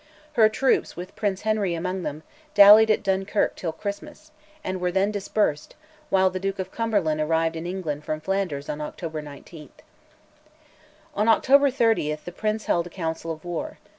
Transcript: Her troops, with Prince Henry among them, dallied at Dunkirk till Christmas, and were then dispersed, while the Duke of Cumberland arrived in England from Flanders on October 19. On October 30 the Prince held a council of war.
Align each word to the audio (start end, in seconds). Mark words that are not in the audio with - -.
Her 0.33 0.49
troops, 0.49 0.95
with 0.95 1.15
Prince 1.15 1.41
Henry 1.41 1.75
among 1.75 2.01
them, 2.01 2.23
dallied 2.55 2.89
at 2.89 3.03
Dunkirk 3.03 3.55
till 3.55 3.71
Christmas, 3.71 4.31
and 4.63 4.81
were 4.81 4.91
then 4.91 5.11
dispersed, 5.11 5.75
while 6.09 6.31
the 6.31 6.39
Duke 6.39 6.57
of 6.57 6.71
Cumberland 6.71 7.21
arrived 7.21 7.55
in 7.55 7.67
England 7.67 8.03
from 8.03 8.19
Flanders 8.19 8.67
on 8.67 8.81
October 8.81 9.21
19. 9.21 9.69
On 11.13 11.27
October 11.27 11.69
30 11.69 12.15
the 12.15 12.31
Prince 12.31 12.65
held 12.65 12.87
a 12.87 12.89
council 12.89 13.31
of 13.31 13.45
war. 13.45 13.77